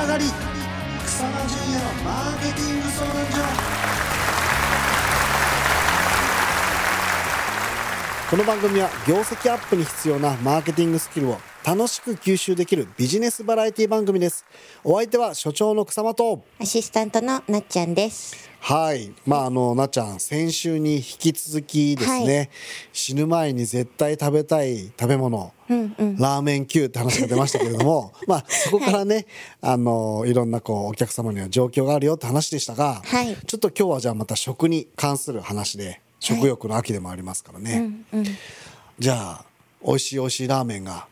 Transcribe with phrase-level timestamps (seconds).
[0.00, 0.24] 上がり。
[1.04, 3.38] 草間淳也のマーケティング相談所。
[8.30, 14.44] この番組は業績アップに必要なマーケティングスキルを楽しく吸収できるビジネスバラエティ番組です。
[14.84, 16.44] お相手は所長の草間と。
[16.60, 18.47] アシスタントのなっちゃんです。
[18.60, 19.12] はい。
[19.26, 22.50] まああのなっちゃん先週に引き続きですね、はい、
[22.92, 29.26] 死ぬ前に絶対食べたい食べ物、うんうん、ラーメン級って話が出ましたけれども まあそこからね、はい、
[29.72, 38.24] あのいろんなこうお客様には状況があるよって話でしたが、はい、ちょっと今日はじゃあまた食に関する話で食欲の秋でもありますからね、はいうんうん、
[38.98, 39.44] じゃあ
[39.84, 41.06] 美味しい美味しいラーメンが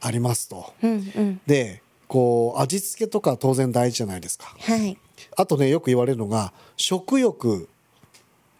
[0.00, 4.98] ありますと、はいうんうん、でこう味付けとか当然大事じゃないですか、はい、
[5.36, 7.66] あとねよく言われるのが食欲っ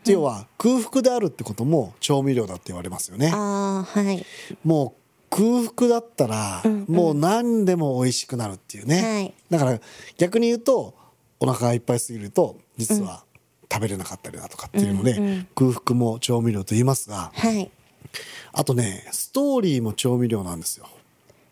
[0.05, 4.25] て要は空腹であるってことも調味料だって言われますよね、はい、
[4.65, 9.81] もう空腹だったらもう何でも美味しくなるっていうね、はい、だから
[10.17, 10.95] 逆に言うと
[11.41, 13.25] お腹がいっぱいすぎると実は
[13.71, 17.71] 食べれなかったりだとかっていうので、うんうん、空腹も調味料と言いますが、はい、
[18.53, 20.89] あとねストーリーも調味料なんですよ。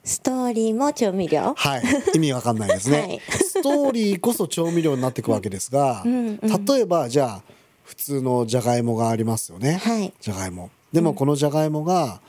[0.04, 1.54] ストーリーも調味料？
[1.56, 1.82] はい。
[2.14, 7.42] 意味わかんないですね、はい、ストーリーこそ調味料になっていくわけですが、うんうん、例えばじゃあ
[7.84, 10.70] 普通のじゃがいもがありますよね、はい、じゃがいも。
[10.92, 12.20] でもこのじゃがいもが、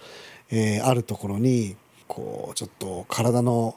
[0.49, 1.75] えー、あるところに
[2.07, 3.75] こうちょっと体の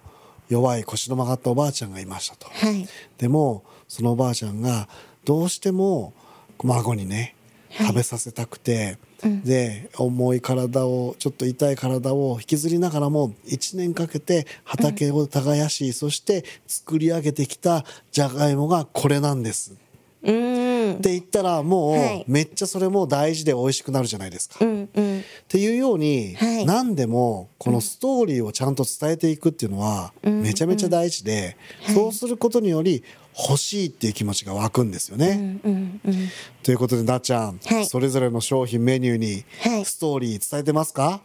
[0.49, 2.89] 弱い腰の曲がったおばあちゃんがいましたと、はい、
[3.19, 4.89] でもそのおばあちゃんが
[5.25, 6.15] どうしても
[6.63, 7.35] 孫にね
[7.71, 19.75] 食べさせたくて、はい、で重い体をちょっと痛い体を引きずりながらも1年かけて畑を耕し、うん、そして作り上げてきたじゃがいもがこれなんです。
[20.21, 24.65] って言ったらもうめっちゃそれも大事で美味しくなるじゃないですか。
[24.65, 31.57] うんうん、っていうように、はい、何でもこのストーリーをちゃんと伝えていくっていうのはめちゃめちゃ大事で、
[31.89, 31.95] うん。
[31.95, 33.05] うん、そうすることにより
[33.39, 35.61] 欲しいっていう気持ちが湧くんですよね。
[35.65, 36.29] うんうんうん、
[36.69, 39.43] ということでなっちゃん、はい、それぞれの商品メニューに
[39.87, 41.23] ストーリー伝えてますか、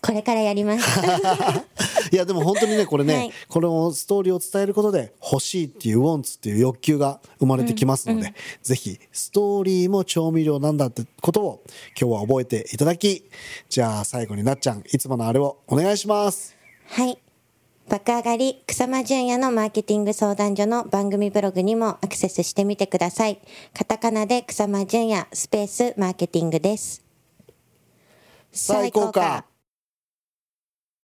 [0.00, 1.00] これからやります。
[2.12, 11.62] いやでも本当にねこれね、はい、このストーリーを伝えることで欲しいっていうウォンツっていう欲求が生まれてきますので、うんうん、ぜひストーリーも調味料なんだってことを
[12.00, 13.24] 今日は覚えていただき
[13.68, 16.54] じゃあ最後になっちゃんいつものあれをお願いします。
[16.86, 17.18] はい
[17.92, 23.38] 爆上がり草間淳也のマーケティング相談所の番組ブログにもアクセスしてみてください。
[23.74, 27.04] カタカナで草間淳也スペースマーケティングです。
[28.50, 29.44] 最高か